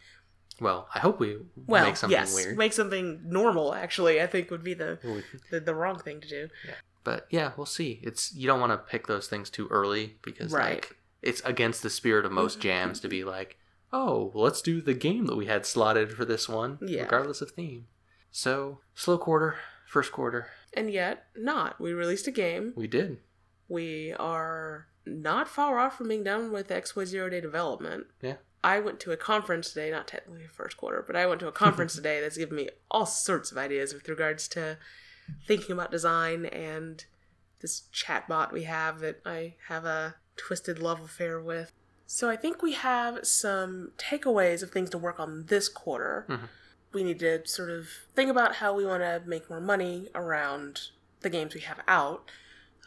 Well, 0.59 0.87
I 0.95 0.99
hope 0.99 1.19
we 1.19 1.37
well, 1.67 1.85
make 1.85 1.95
something 1.97 2.17
yes, 2.17 2.33
weird. 2.33 2.57
make 2.57 2.73
something 2.73 3.21
normal. 3.23 3.75
Actually, 3.75 4.19
I 4.21 4.25
think 4.25 4.49
would 4.49 4.63
be 4.63 4.73
the, 4.73 4.97
the 5.51 5.59
the 5.59 5.75
wrong 5.75 5.99
thing 5.99 6.21
to 6.21 6.27
do. 6.27 6.49
But 7.03 7.27
yeah, 7.29 7.51
we'll 7.55 7.67
see. 7.67 7.99
It's 8.01 8.33
you 8.33 8.47
don't 8.47 8.59
want 8.59 8.71
to 8.71 8.77
pick 8.77 9.05
those 9.05 9.27
things 9.27 9.51
too 9.51 9.67
early 9.69 10.17
because 10.23 10.51
Right. 10.51 10.75
like 10.75 10.95
it's 11.21 11.41
against 11.41 11.83
the 11.83 11.89
spirit 11.91 12.25
of 12.25 12.31
most 12.31 12.59
jams 12.59 12.99
to 13.01 13.07
be 13.07 13.23
like, 13.23 13.57
oh, 13.93 14.31
well, 14.33 14.43
let's 14.43 14.61
do 14.63 14.81
the 14.81 14.93
game 14.95 15.27
that 15.27 15.35
we 15.35 15.45
had 15.45 15.67
slotted 15.67 16.13
for 16.13 16.25
this 16.25 16.49
one, 16.49 16.79
Yeah. 16.81 17.03
regardless 17.03 17.41
of 17.41 17.51
theme. 17.51 17.85
So 18.31 18.79
slow 18.95 19.17
quarter, 19.19 19.57
first 19.85 20.11
quarter, 20.11 20.47
And 20.75 20.91
yet, 20.91 21.25
not. 21.35 21.79
We 21.79 21.93
released 21.93 22.27
a 22.27 22.31
game. 22.31 22.73
we 22.75 22.87
did. 22.87 23.17
We 23.67 24.13
are 24.13 24.87
not 25.05 25.47
far 25.47 25.79
off 25.79 25.97
from 25.97 26.09
being 26.09 26.23
done 26.23 26.51
with 26.51 26.67
XY 26.69 27.05
Zero 27.05 27.29
Day 27.29 27.41
development. 27.41 28.07
Yeah. 28.21 28.35
I 28.63 28.79
went 28.79 28.99
to 29.01 29.11
a 29.11 29.17
conference 29.17 29.69
today, 29.69 29.91
not 29.91 30.07
technically 30.07 30.47
first 30.47 30.75
quarter, 30.77 31.03
but 31.05 31.15
I 31.15 31.25
went 31.27 31.39
to 31.41 31.47
a 31.47 31.51
conference 31.51 31.95
today 31.95 32.19
that's 32.19 32.37
given 32.37 32.55
me 32.57 32.69
all 32.91 33.05
sorts 33.05 33.51
of 33.51 33.57
ideas 33.57 33.93
with 33.93 34.07
regards 34.09 34.47
to 34.49 34.77
thinking 35.47 35.71
about 35.71 35.91
design 35.91 36.45
and 36.47 37.05
this 37.61 37.83
chatbot 37.93 38.51
we 38.51 38.63
have 38.63 38.99
that 38.99 39.21
I 39.25 39.55
have 39.69 39.85
a 39.85 40.15
twisted 40.35 40.77
love 40.79 40.99
affair 41.01 41.39
with. 41.41 41.71
So 42.07 42.29
I 42.29 42.35
think 42.35 42.61
we 42.61 42.73
have 42.73 43.25
some 43.25 43.91
takeaways 43.97 44.61
of 44.61 44.69
things 44.71 44.89
to 44.91 44.97
work 44.97 45.19
on 45.19 45.45
this 45.47 45.69
quarter. 45.69 46.25
Mhm. 46.29 46.49
We 46.95 47.03
need 47.03 47.19
to 47.19 47.45
sort 47.45 47.69
of 47.69 47.89
think 48.15 48.31
about 48.31 48.55
how 48.55 48.73
we 48.73 48.85
want 48.85 49.03
to 49.03 49.21
make 49.27 49.49
more 49.49 49.59
money 49.59 50.07
around 50.15 50.79
the 51.19 51.29
games 51.29 51.53
we 51.53 51.59
have 51.59 51.81
out. 51.89 52.31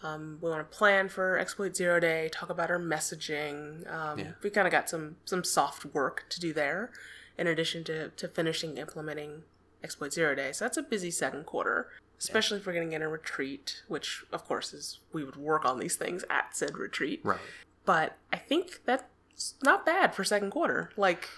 Um, 0.03 0.39
we 0.41 0.49
want 0.49 0.69
to 0.69 0.77
plan 0.77 1.11
for 1.11 1.39
Exploit 1.39 1.77
Zero 1.77 2.01
Day, 2.01 2.31
talk 2.33 2.49
about 2.49 2.71
our 2.71 2.79
messaging. 2.79 3.87
Um, 3.93 4.19
Yeah. 4.19 4.31
We 4.43 4.49
kind 4.49 4.67
of 4.67 4.73
got 4.73 4.89
some 4.89 5.17
some 5.27 5.45
soft 5.45 5.85
work 5.85 6.25
to 6.31 6.41
do 6.41 6.55
there, 6.55 6.91
in 7.37 7.47
addition 7.47 7.85
to, 7.85 8.09
to 8.09 8.29
finishing 8.29 8.79
implementing 8.79 9.43
Exploit 9.85 10.15
Zero 10.15 10.35
Day. 10.35 10.53
So 10.53 10.65
that's 10.65 10.79
a 10.79 10.83
busy 10.83 11.11
second 11.11 11.45
quarter, 11.45 11.89
especially 12.19 12.59
if 12.61 12.67
we're 12.67 12.73
going 12.73 12.89
to 12.89 12.91
get 12.91 13.03
a 13.03 13.09
retreat, 13.09 13.83
which 13.89 14.25
of 14.33 14.47
course 14.47 14.73
is 14.73 15.01
we 15.13 15.23
would 15.23 15.37
work 15.37 15.67
on 15.67 15.79
these 15.81 15.97
things 15.97 16.25
at 16.31 16.57
said 16.57 16.79
retreat. 16.79 17.21
Right. 17.25 17.39
But 17.85 18.17
I 18.33 18.39
think 18.39 18.81
that's 18.87 19.55
not 19.63 19.85
bad 19.85 20.15
for 20.15 20.25
second 20.25 20.51
quarter. 20.51 20.93
Like 20.97 21.29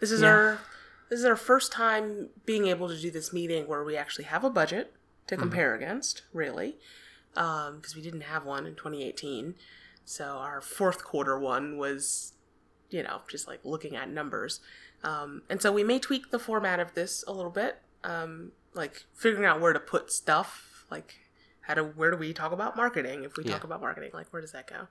this 0.00 0.10
is 0.10 0.22
Yeah. 0.22 0.28
our 0.28 0.58
this 1.10 1.18
is 1.18 1.24
our 1.24 1.36
first 1.36 1.72
time 1.72 2.30
being 2.46 2.66
able 2.68 2.88
to 2.88 2.98
do 3.00 3.10
this 3.10 3.32
meeting 3.32 3.66
where 3.66 3.84
we 3.84 3.96
actually 3.96 4.24
have 4.24 4.44
a 4.44 4.50
budget 4.50 4.94
to 5.26 5.36
compare 5.36 5.74
against, 5.74 6.22
really, 6.32 6.76
because 7.32 7.94
we 7.96 8.02
didn't 8.02 8.22
have 8.22 8.44
one 8.44 8.66
in 8.66 8.74
2018. 8.74 9.54
So 10.04 10.24
our 10.24 10.60
fourth 10.60 11.02
quarter 11.04 11.38
one 11.38 11.78
was, 11.78 12.34
you 12.90 13.02
know, 13.02 13.22
just 13.30 13.46
like 13.48 13.60
looking 13.64 13.96
at 13.96 14.08
numbers. 14.10 14.60
Um, 15.02 15.42
and 15.48 15.60
so 15.62 15.72
we 15.72 15.84
may 15.84 15.98
tweak 15.98 16.30
the 16.30 16.38
format 16.38 16.80
of 16.80 16.94
this 16.94 17.24
a 17.26 17.32
little 17.32 17.50
bit, 17.50 17.78
um, 18.04 18.52
like 18.74 19.04
figuring 19.14 19.46
out 19.46 19.60
where 19.60 19.72
to 19.72 19.80
put 19.80 20.10
stuff. 20.10 20.84
Like 20.90 21.14
how 21.62 21.72
do 21.74 21.82
where 21.84 22.10
do 22.10 22.16
we 22.18 22.32
talk 22.34 22.52
about 22.52 22.76
marketing 22.76 23.24
if 23.24 23.36
we 23.38 23.44
Yeah. 23.44 23.52
talk 23.52 23.64
about 23.64 23.80
marketing 23.80 24.10
like 24.12 24.30
where 24.34 24.42
does 24.42 24.52
that 24.52 24.66
go 24.68 24.86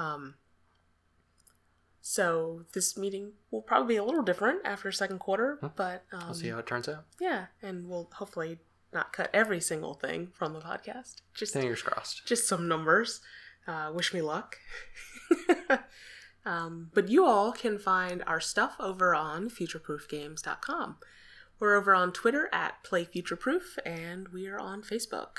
um, 0.00 0.34
so 2.06 2.66
this 2.74 2.98
meeting 2.98 3.32
will 3.50 3.62
probably 3.62 3.94
be 3.94 3.96
a 3.96 4.04
little 4.04 4.22
different 4.22 4.60
after 4.62 4.92
second 4.92 5.18
quarter 5.20 5.56
Hmm. 5.60 5.68
but 5.74 6.04
um, 6.12 6.20
We'll 6.26 6.34
see 6.34 6.48
how 6.48 6.58
it 6.58 6.66
turns 6.66 6.86
out. 6.88 7.04
yeah 7.18 7.46
and 7.62 7.88
we'll 7.88 8.10
hopefully 8.14 8.58
not 8.92 9.12
cut 9.14 9.30
every 9.32 9.58
single 9.60 9.94
thing 9.94 10.28
from 10.34 10.52
the 10.52 10.60
podcast 10.60 11.22
just 11.34 11.54
Fingers 11.54 11.80
crossed. 11.82 12.26
just 12.26 12.46
some 12.46 12.68
numbers. 12.68 13.20
Uh, 13.66 13.90
wish 13.94 14.12
me 14.12 14.20
luck. 14.20 14.56
um, 16.46 16.90
but 16.92 17.08
you 17.08 17.24
all 17.24 17.52
can 17.52 17.78
find 17.78 18.22
our 18.26 18.40
stuff 18.40 18.76
over 18.78 19.14
on 19.14 19.48
futureproofgames.com. 19.48 20.96
We're 21.58 21.74
over 21.74 21.94
on 21.94 22.12
Twitter 22.12 22.48
at 22.52 22.84
PlayFutureProof, 22.84 23.78
and 23.86 24.28
we 24.28 24.46
are 24.48 24.58
on 24.58 24.82
Facebook. 24.82 25.38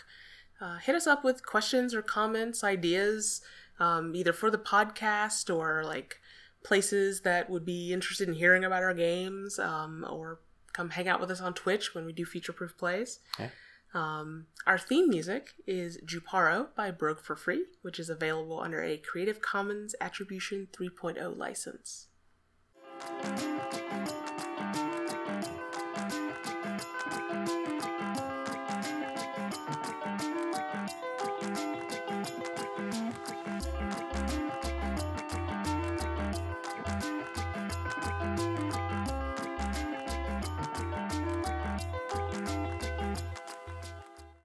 Uh, 0.59 0.77
hit 0.77 0.95
us 0.95 1.05
up 1.05 1.23
with 1.23 1.45
questions 1.45 1.93
or 1.93 2.01
comments, 2.01 2.63
ideas, 2.63 3.41
um, 3.79 4.15
either 4.15 4.33
for 4.33 4.49
the 4.49 4.57
podcast 4.57 5.53
or 5.55 5.83
like 5.83 6.19
places 6.65 7.21
that 7.21 7.49
would 7.49 7.63
be 7.63 7.93
interested 7.93 8.27
in 8.27 8.33
hearing 8.33 8.65
about 8.65 8.83
our 8.83 8.93
games, 8.93 9.59
um, 9.59 10.05
or 10.09 10.39
come 10.73 10.89
hang 10.89 11.07
out 11.07 11.21
with 11.21 11.31
us 11.31 11.39
on 11.39 11.53
Twitch 11.53 11.95
when 11.95 12.05
we 12.05 12.11
do 12.11 12.25
Future 12.25 12.51
Proof 12.51 12.77
plays. 12.77 13.19
Yeah. 13.39 13.49
Um, 13.93 14.47
our 14.67 14.77
theme 14.77 15.07
music 15.07 15.53
is 15.65 15.97
Juparo 16.05 16.67
by 16.75 16.91
Broke 16.91 17.23
for 17.23 17.37
Free, 17.37 17.65
which 17.81 17.97
is 17.97 18.09
available 18.09 18.59
under 18.59 18.83
a 18.83 18.97
Creative 18.97 19.41
Commons 19.41 19.95
Attribution 20.01 20.67
3.0 20.73 21.37
license. 21.37 22.07